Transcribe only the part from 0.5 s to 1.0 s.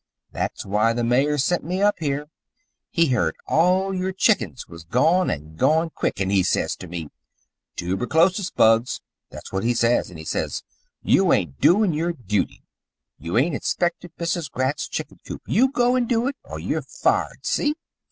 why